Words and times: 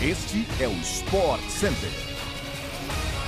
Este 0.00 0.46
é 0.60 0.68
o 0.68 0.72
Sport 0.74 1.42
Center. 1.48 1.90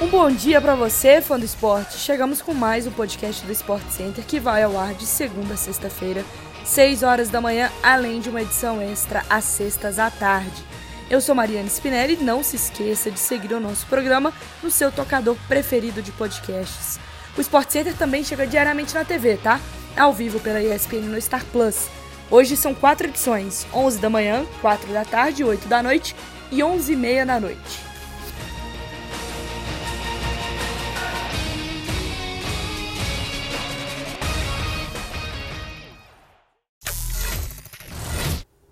Um 0.00 0.06
bom 0.06 0.30
dia 0.30 0.62
para 0.62 0.74
você, 0.74 1.20
fã 1.20 1.38
do 1.38 1.44
esporte. 1.44 1.98
Chegamos 1.98 2.40
com 2.40 2.54
mais 2.54 2.86
um 2.86 2.90
podcast 2.90 3.44
do 3.44 3.52
Sport 3.52 3.86
Center 3.90 4.24
que 4.24 4.40
vai 4.40 4.62
ao 4.62 4.78
ar 4.78 4.94
de 4.94 5.04
segunda 5.04 5.52
a 5.52 5.56
sexta-feira, 5.58 6.24
6 6.64 7.02
horas 7.02 7.28
da 7.28 7.38
manhã, 7.38 7.70
além 7.82 8.18
de 8.18 8.30
uma 8.30 8.40
edição 8.40 8.80
extra 8.80 9.22
às 9.28 9.44
sextas 9.44 9.98
à 9.98 10.10
tarde. 10.10 10.64
Eu 11.10 11.20
sou 11.20 11.34
Mariana 11.34 11.68
Spinelli 11.68 12.14
e 12.14 12.24
não 12.24 12.42
se 12.42 12.56
esqueça 12.56 13.10
de 13.10 13.18
seguir 13.18 13.52
o 13.52 13.60
nosso 13.60 13.84
programa 13.84 14.32
no 14.62 14.70
seu 14.70 14.90
tocador 14.90 15.36
preferido 15.46 16.00
de 16.00 16.12
podcasts. 16.12 16.98
O 17.36 17.42
Sport 17.42 17.68
Center 17.68 17.94
também 17.94 18.24
chega 18.24 18.46
diariamente 18.46 18.94
na 18.94 19.04
TV, 19.04 19.36
tá? 19.36 19.60
Ao 19.94 20.14
vivo 20.14 20.40
pela 20.40 20.62
ESPN 20.62 21.10
no 21.10 21.20
Star 21.20 21.44
Plus. 21.44 21.90
Hoje 22.30 22.56
são 22.56 22.74
quatro 22.74 23.06
edições: 23.06 23.66
11 23.72 23.98
da 23.98 24.08
manhã, 24.08 24.44
4 24.60 24.92
da 24.92 25.04
tarde, 25.04 25.44
8 25.44 25.68
da 25.68 25.82
noite 25.82 26.16
e 26.50 26.62
11 26.62 26.92
e 26.92 26.96
meia 26.96 27.26
da 27.26 27.38
noite. 27.38 27.84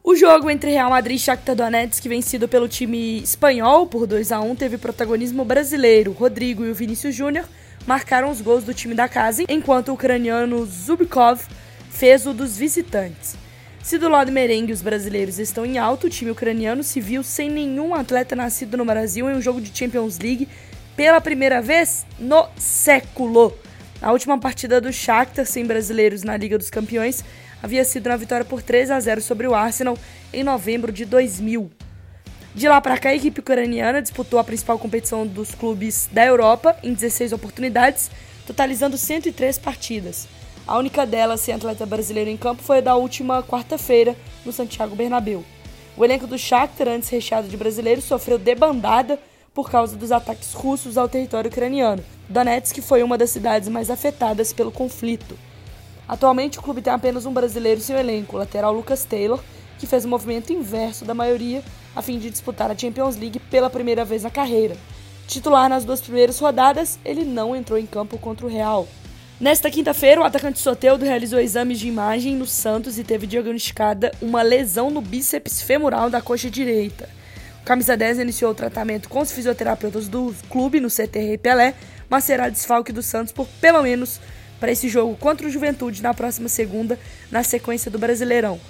O 0.05 0.16
jogo 0.16 0.51
entre 0.51 0.71
Real 0.71 0.91
Madrid 0.91 1.16
e 1.16 1.19
Shakhtar 1.19 1.57
Donetsk, 1.57 2.07
vencido 2.07 2.46
pelo 2.46 2.69
time 2.69 3.23
espanhol 3.23 3.87
por 3.87 4.07
2 4.07 4.32
a 4.32 4.41
1, 4.41 4.57
teve 4.57 4.77
protagonismo 4.77 5.45
brasileiro. 5.45 6.12
Rodrigo 6.12 6.65
e 6.65 6.71
o 6.71 6.74
Vinícius 6.74 7.15
Júnior 7.15 7.46
marcaram 7.87 8.30
os 8.30 8.41
gols 8.41 8.65
do 8.65 8.74
time 8.74 8.95
da 8.95 9.09
casa, 9.09 9.45
enquanto 9.48 9.88
o 9.88 9.95
ucraniano 9.95 10.65
Zubkov 10.66 11.43
fez 11.91 12.27
o 12.27 12.32
dos 12.32 12.57
visitantes. 12.57 13.41
Se 13.83 13.99
do 13.99 14.09
lado 14.09 14.31
merengue 14.31 14.73
os 14.73 14.81
brasileiros 14.81 15.41
estão 15.41 15.67
em 15.67 15.77
alto, 15.77 16.07
o 16.07 16.11
time 16.11 16.31
ucraniano 16.31 16.85
se 16.85 17.01
viu 17.01 17.25
sem 17.25 17.51
nenhum 17.51 17.97
atleta 17.97 18.37
nascido 18.37 18.77
no 18.77 18.85
Brasil 18.85 19.29
em 19.29 19.35
um 19.35 19.43
jogo 19.43 19.61
de 19.61 19.77
Champions 19.77 20.21
League 20.21 20.49
pela 20.95 21.21
primeira 21.21 21.61
vez 21.61 22.07
no 22.16 22.47
século. 22.57 23.52
A 24.01 24.13
última 24.13 24.39
partida 24.39 24.80
do 24.80 24.93
Shakhtar 24.93 25.45
sem 25.45 25.66
brasileiros 25.66 26.23
na 26.23 26.37
Liga 26.37 26.57
dos 26.57 26.71
Campeões 26.71 27.24
havia 27.61 27.85
sido 27.85 28.07
uma 28.07 28.16
vitória 28.16 28.45
por 28.45 28.63
3 28.63 28.93
a 28.93 29.01
0 29.01 29.21
sobre 29.21 29.49
o 29.49 29.55
Arsenal 29.55 29.99
em 30.33 30.45
novembro 30.45 30.93
de 30.93 31.05
2000. 31.05 31.69
De 32.55 32.69
lá 32.69 32.80
para 32.80 32.99
cá, 32.99 33.09
a 33.09 33.17
equipe 33.17 33.41
ucraniana 33.41 34.01
disputou 34.01 34.39
a 34.39 34.45
principal 34.45 34.79
competição 34.79 35.27
dos 35.27 35.57
clubes 35.57 36.09
da 36.13 36.24
Europa 36.24 36.77
em 36.85 36.95
16 36.95 37.33
oportunidades, 37.33 38.13
totalizando 38.46 38.96
103 38.96 39.59
partidas. 39.59 40.29
A 40.66 40.79
única 40.79 41.05
delas 41.05 41.41
sem 41.41 41.55
atleta 41.55 41.85
brasileiro 41.85 42.30
em 42.30 42.37
campo 42.37 42.63
foi 42.63 42.79
a 42.79 42.82
da 42.82 42.96
última 42.96 43.43
quarta-feira, 43.43 44.16
no 44.45 44.52
Santiago 44.52 44.95
Bernabéu. 44.95 45.45
O 45.96 46.05
elenco 46.05 46.27
do 46.27 46.38
Shakhtar, 46.38 46.88
antes 46.88 47.09
recheado 47.09 47.49
de 47.49 47.57
brasileiros, 47.57 48.05
sofreu 48.05 48.38
debandada 48.38 49.18
por 49.52 49.71
causa 49.71 49.96
dos 49.96 50.10
ataques 50.10 50.55
russos 50.55 50.96
ao 50.96 51.09
território 51.09 51.51
ucraniano. 51.51 52.02
Donetsk 52.29 52.80
foi 52.80 53.02
uma 53.02 53.18
das 53.18 53.30
cidades 53.30 53.68
mais 53.68 53.90
afetadas 53.90 54.52
pelo 54.52 54.73
conflito. 54.73 55.37
Atualmente, 56.09 56.59
o 56.59 56.63
clube 56.63 56.80
tem 56.80 56.93
apenas 56.93 57.27
um 57.27 57.33
brasileiro 57.33 57.80
em 57.80 57.83
seu 57.83 57.99
elenco, 57.99 58.37
o 58.37 58.38
lateral 58.38 58.73
Lucas 58.73 59.05
Taylor, 59.05 59.40
que 59.79 59.87
fez 59.87 60.05
o 60.05 60.09
movimento 60.09 60.52
inverso 60.52 61.05
da 61.05 61.15
maioria 61.15 61.63
a 61.95 62.01
fim 62.01 62.18
de 62.18 62.30
disputar 62.30 62.71
a 62.71 62.77
Champions 62.77 63.16
League 63.16 63.38
pela 63.38 63.68
primeira 63.68 64.05
vez 64.05 64.22
na 64.22 64.31
carreira. 64.31 64.77
Titular 65.27 65.69
nas 65.69 65.84
duas 65.84 66.00
primeiras 66.00 66.38
rodadas, 66.38 66.99
ele 67.05 67.25
não 67.25 67.55
entrou 67.55 67.78
em 67.78 67.87
campo 67.87 68.19
contra 68.19 68.47
o 68.47 68.49
Real. 68.49 68.88
Nesta 69.43 69.69
quinta-feira, 69.72 70.21
o 70.21 70.25
atacante 70.25 70.60
Soteudo 70.60 71.04
realizou 71.04 71.41
exames 71.41 71.81
de 71.81 71.88
imagem 71.88 72.37
no 72.37 72.47
Santos 72.47 72.97
e 72.97 73.03
teve 73.03 73.26
diagnosticada 73.26 74.12
uma 74.22 74.41
lesão 74.41 74.88
no 74.88 75.00
bíceps 75.00 75.60
femoral 75.60 76.09
da 76.09 76.22
coxa 76.22 76.49
direita. 76.49 77.09
O 77.60 77.65
camisa 77.65 77.97
10 77.97 78.21
iniciou 78.21 78.53
o 78.53 78.54
tratamento 78.54 79.09
com 79.09 79.19
os 79.19 79.32
fisioterapeutas 79.32 80.06
do 80.06 80.32
clube 80.49 80.78
no 80.78 80.88
CTR 80.88 81.37
Pelé, 81.43 81.75
mas 82.09 82.22
será 82.22 82.49
desfalque 82.49 82.93
do 82.93 83.03
Santos 83.03 83.32
por 83.32 83.49
pelo 83.60 83.82
menos 83.82 84.21
para 84.60 84.71
esse 84.71 84.89
jogo 84.89 85.17
contra 85.17 85.44
o 85.44 85.50
Juventude 85.50 86.05
na 86.05 86.15
próxima 86.15 86.49
segunda, 86.49 86.97
na 87.28 87.43
sequência 87.43 87.91
do 87.91 87.99
Brasileirão. 87.99 88.61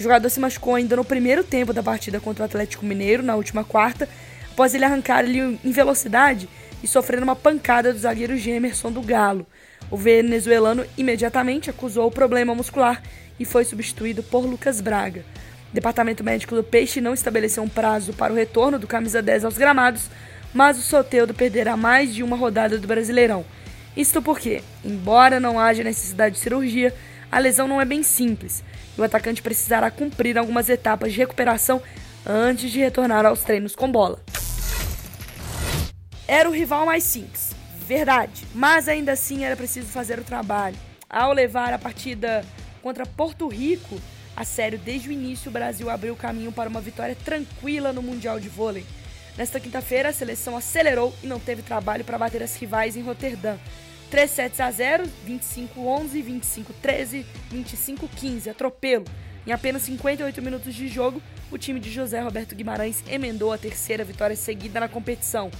O 0.00 0.02
jogador 0.02 0.30
se 0.30 0.40
machucou 0.40 0.76
ainda 0.76 0.96
no 0.96 1.04
primeiro 1.04 1.44
tempo 1.44 1.74
da 1.74 1.82
partida 1.82 2.20
contra 2.20 2.44
o 2.44 2.46
Atlético 2.46 2.86
Mineiro, 2.86 3.22
na 3.22 3.36
última 3.36 3.64
quarta, 3.64 4.08
após 4.50 4.74
ele 4.74 4.86
arrancar 4.86 5.18
ali 5.18 5.60
em 5.62 5.72
velocidade 5.72 6.48
e 6.82 6.88
sofrer 6.88 7.22
uma 7.22 7.36
pancada 7.36 7.92
do 7.92 7.98
zagueiro 7.98 8.34
Gemerson 8.38 8.90
do 8.90 9.02
Galo. 9.02 9.46
O 9.92 9.96
venezuelano 9.98 10.86
imediatamente 10.96 11.68
acusou 11.68 12.06
o 12.06 12.10
problema 12.10 12.54
muscular 12.54 13.02
e 13.38 13.44
foi 13.44 13.62
substituído 13.62 14.22
por 14.22 14.46
Lucas 14.46 14.80
Braga. 14.80 15.22
O 15.70 15.74
departamento 15.74 16.24
médico 16.24 16.54
do 16.54 16.64
Peixe 16.64 16.98
não 16.98 17.12
estabeleceu 17.12 17.62
um 17.62 17.68
prazo 17.68 18.14
para 18.14 18.32
o 18.32 18.36
retorno 18.36 18.78
do 18.78 18.86
camisa 18.86 19.20
10 19.20 19.44
aos 19.44 19.58
gramados, 19.58 20.08
mas 20.54 20.78
o 20.78 20.80
Soteudo 20.80 21.34
perderá 21.34 21.76
mais 21.76 22.14
de 22.14 22.22
uma 22.22 22.38
rodada 22.38 22.78
do 22.78 22.88
Brasileirão. 22.88 23.44
Isto 23.94 24.22
porque, 24.22 24.62
embora 24.82 25.38
não 25.38 25.60
haja 25.60 25.84
necessidade 25.84 26.36
de 26.36 26.40
cirurgia, 26.40 26.94
a 27.30 27.38
lesão 27.38 27.68
não 27.68 27.78
é 27.78 27.84
bem 27.84 28.02
simples 28.02 28.64
e 28.96 29.00
o 29.00 29.04
atacante 29.04 29.42
precisará 29.42 29.90
cumprir 29.90 30.38
algumas 30.38 30.70
etapas 30.70 31.12
de 31.12 31.18
recuperação 31.18 31.82
antes 32.24 32.70
de 32.70 32.78
retornar 32.78 33.26
aos 33.26 33.42
treinos 33.42 33.76
com 33.76 33.92
bola. 33.92 34.18
Era 36.26 36.48
o 36.48 36.52
rival 36.54 36.86
mais 36.86 37.04
simples 37.04 37.51
Verdade. 37.86 38.46
Mas 38.54 38.88
ainda 38.88 39.12
assim 39.12 39.44
era 39.44 39.56
preciso 39.56 39.88
fazer 39.88 40.18
o 40.18 40.24
trabalho. 40.24 40.76
Ao 41.08 41.32
levar 41.32 41.72
a 41.72 41.78
partida 41.78 42.44
contra 42.80 43.04
Porto 43.04 43.46
Rico 43.48 44.00
a 44.34 44.44
sério 44.44 44.78
desde 44.78 45.08
o 45.08 45.12
início, 45.12 45.50
o 45.50 45.52
Brasil 45.52 45.90
abriu 45.90 46.16
caminho 46.16 46.50
para 46.50 46.68
uma 46.68 46.80
vitória 46.80 47.14
tranquila 47.14 47.92
no 47.92 48.02
Mundial 48.02 48.40
de 48.40 48.48
Vôlei. 48.48 48.84
Nesta 49.36 49.60
quinta-feira, 49.60 50.08
a 50.08 50.12
seleção 50.12 50.56
acelerou 50.56 51.14
e 51.22 51.26
não 51.26 51.38
teve 51.38 51.62
trabalho 51.62 52.04
para 52.04 52.18
bater 52.18 52.42
as 52.42 52.56
rivais 52.56 52.96
em 52.96 53.02
Roterdã. 53.02 53.56
3 54.10 54.30
sets 54.30 54.60
a 54.60 54.70
0, 54.70 55.04
25-11, 55.26 56.42
25-13, 56.84 57.24
25-15, 57.52 58.50
atropelo. 58.50 59.04
Em 59.46 59.52
apenas 59.52 59.82
58 59.82 60.40
minutos 60.42 60.74
de 60.74 60.86
jogo, 60.86 61.20
o 61.50 61.58
time 61.58 61.80
de 61.80 61.90
José 61.90 62.20
Roberto 62.20 62.54
Guimarães 62.54 63.02
emendou 63.08 63.52
a 63.52 63.58
terceira 63.58 64.04
vitória 64.04 64.36
seguida 64.36 64.80
na 64.80 64.88
competição. 64.88 65.50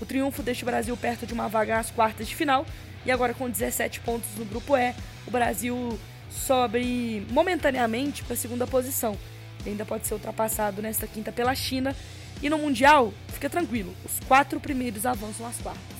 O 0.00 0.06
triunfo 0.06 0.42
deixa 0.42 0.62
o 0.62 0.66
Brasil 0.66 0.96
perto 0.96 1.26
de 1.26 1.32
uma 1.32 1.48
vaga 1.48 1.78
às 1.78 1.90
quartas 1.90 2.28
de 2.28 2.34
final 2.34 2.66
e 3.04 3.10
agora 3.10 3.34
com 3.34 3.48
17 3.48 4.00
pontos 4.00 4.28
no 4.36 4.44
grupo 4.44 4.76
E, 4.76 4.94
o 5.26 5.30
Brasil 5.30 5.98
sobe 6.30 7.26
momentaneamente 7.30 8.24
para 8.24 8.34
a 8.34 8.36
segunda 8.36 8.66
posição. 8.66 9.16
Ele 9.60 9.70
ainda 9.70 9.84
pode 9.84 10.06
ser 10.06 10.14
ultrapassado 10.14 10.82
nesta 10.82 11.06
quinta 11.06 11.30
pela 11.30 11.54
China 11.54 11.94
e 12.42 12.50
no 12.50 12.58
Mundial, 12.58 13.12
fica 13.28 13.48
tranquilo, 13.48 13.94
os 14.04 14.20
quatro 14.26 14.60
primeiros 14.60 15.06
avançam 15.06 15.46
às 15.46 15.56
quartas. 15.58 15.94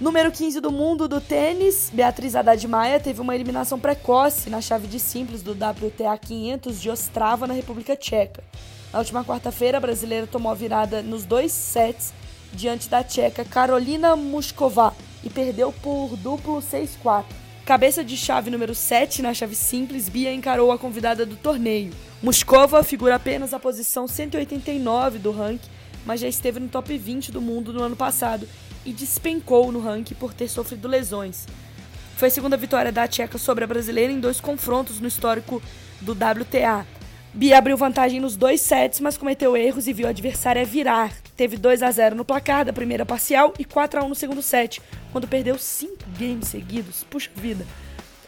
Número 0.00 0.32
15 0.32 0.60
do 0.60 0.72
mundo 0.72 1.06
do 1.06 1.20
tênis, 1.20 1.90
Beatriz 1.92 2.34
Haddad 2.34 2.66
Maia 2.66 2.98
teve 2.98 3.20
uma 3.20 3.34
eliminação 3.34 3.78
precoce 3.78 4.48
na 4.48 4.60
chave 4.60 4.86
de 4.86 4.98
simples 4.98 5.42
do 5.42 5.52
WTA 5.52 6.16
500 6.16 6.80
de 6.80 6.88
Ostrava, 6.88 7.46
na 7.46 7.52
República 7.52 7.94
Tcheca. 7.94 8.42
Na 8.92 8.98
última 8.98 9.24
quarta-feira, 9.24 9.78
a 9.78 9.80
brasileira 9.80 10.26
tomou 10.26 10.50
a 10.50 10.54
virada 10.54 11.00
nos 11.00 11.24
dois 11.24 11.52
sets 11.52 12.12
diante 12.52 12.88
da 12.88 13.04
tcheca 13.04 13.44
Carolina 13.44 14.16
Muskova 14.16 14.92
e 15.22 15.30
perdeu 15.30 15.72
por 15.72 16.16
duplo 16.16 16.58
6-4. 16.58 17.24
Cabeça 17.64 18.02
de 18.02 18.16
chave 18.16 18.50
número 18.50 18.74
7 18.74 19.22
na 19.22 19.32
chave 19.32 19.54
simples, 19.54 20.08
Bia 20.08 20.34
encarou 20.34 20.72
a 20.72 20.78
convidada 20.78 21.24
do 21.24 21.36
torneio. 21.36 21.92
Muskova 22.20 22.82
figura 22.82 23.14
apenas 23.14 23.54
a 23.54 23.60
posição 23.60 24.08
189 24.08 25.20
do 25.20 25.30
ranking, 25.30 25.70
mas 26.04 26.20
já 26.20 26.26
esteve 26.26 26.58
no 26.58 26.68
top 26.68 26.98
20 26.98 27.30
do 27.30 27.40
mundo 27.40 27.72
no 27.72 27.84
ano 27.84 27.94
passado 27.94 28.48
e 28.84 28.92
despencou 28.92 29.70
no 29.70 29.80
ranking 29.80 30.14
por 30.14 30.34
ter 30.34 30.48
sofrido 30.48 30.88
lesões. 30.88 31.46
Foi 32.16 32.26
a 32.26 32.30
segunda 32.30 32.56
vitória 32.56 32.90
da 32.90 33.06
tcheca 33.06 33.38
sobre 33.38 33.62
a 33.62 33.68
brasileira 33.68 34.12
em 34.12 34.18
dois 34.18 34.40
confrontos 34.40 34.98
no 34.98 35.06
histórico 35.06 35.62
do 36.00 36.12
WTA. 36.12 36.84
Bia 37.32 37.58
abriu 37.58 37.76
vantagem 37.76 38.18
nos 38.18 38.36
dois 38.36 38.60
sets, 38.60 38.98
mas 38.98 39.16
cometeu 39.16 39.56
erros 39.56 39.86
e 39.86 39.92
viu 39.92 40.08
a 40.08 40.10
adversária 40.10 40.64
virar. 40.64 41.12
Teve 41.36 41.56
2 41.56 41.80
a 41.80 41.90
0 41.90 42.16
no 42.16 42.24
placar 42.24 42.64
da 42.64 42.72
primeira 42.72 43.06
parcial 43.06 43.54
e 43.56 43.64
4 43.64 44.00
a 44.00 44.04
1 44.04 44.08
no 44.08 44.14
segundo 44.16 44.42
set, 44.42 44.82
quando 45.12 45.28
perdeu 45.28 45.56
5 45.56 45.94
games 46.18 46.48
seguidos. 46.48 47.04
Puxa 47.04 47.30
vida. 47.36 47.64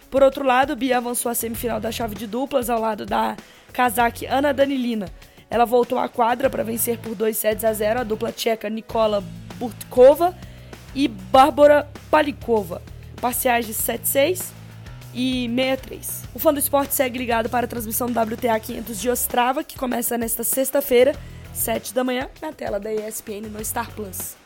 Por 0.08 0.22
outro 0.22 0.44
lado, 0.44 0.76
Bia 0.76 0.98
avançou 0.98 1.32
à 1.32 1.34
semifinal 1.34 1.80
da 1.80 1.90
chave 1.90 2.14
de 2.14 2.28
duplas 2.28 2.70
ao 2.70 2.80
lado 2.80 3.04
da 3.04 3.36
casaque 3.72 4.24
Ana 4.26 4.52
Danilina. 4.54 5.08
Ela 5.50 5.64
voltou 5.64 5.98
à 5.98 6.08
quadra 6.08 6.48
para 6.48 6.62
vencer 6.62 6.98
por 6.98 7.16
2 7.16 7.36
sets 7.36 7.64
a 7.64 7.72
0 7.72 8.00
a 8.00 8.04
dupla 8.04 8.30
tcheca 8.30 8.70
Nikola 8.70 9.22
Burtkova 9.56 10.38
e 10.94 11.08
Bárbara 11.08 11.90
Palikova. 12.08 12.80
Parciais 13.20 13.66
de 13.66 13.74
7-6 13.74 14.61
e 15.14 15.48
63. 15.48 16.22
O 16.34 16.38
fã 16.38 16.52
do 16.52 16.58
esporte 16.58 16.94
segue 16.94 17.18
ligado 17.18 17.48
para 17.48 17.66
a 17.66 17.68
transmissão 17.68 18.10
do 18.10 18.18
WTA 18.18 18.58
500 18.58 19.00
de 19.00 19.10
Ostrava, 19.10 19.64
que 19.64 19.78
começa 19.78 20.16
nesta 20.18 20.44
sexta-feira, 20.44 21.14
7 21.52 21.94
da 21.94 22.02
manhã, 22.02 22.28
na 22.40 22.52
tela 22.52 22.78
da 22.80 22.92
ESPN 22.92 23.48
no 23.50 23.64
Star 23.64 23.90
Plus. 23.92 24.36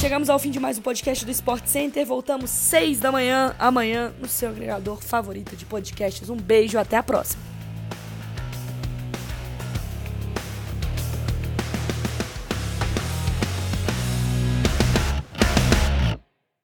Chegamos 0.00 0.28
ao 0.28 0.38
fim 0.38 0.50
de 0.50 0.60
mais 0.60 0.76
um 0.76 0.82
podcast 0.82 1.24
do 1.24 1.30
Sport 1.30 1.66
Center. 1.66 2.04
Voltamos 2.04 2.50
6 2.50 3.00
da 3.00 3.10
manhã 3.10 3.54
amanhã 3.58 4.12
no 4.20 4.28
seu 4.28 4.50
agregador 4.50 5.00
favorito 5.00 5.56
de 5.56 5.64
podcasts. 5.64 6.28
Um 6.28 6.36
beijo, 6.36 6.78
até 6.78 6.96
a 6.96 7.02
próxima. 7.02 7.53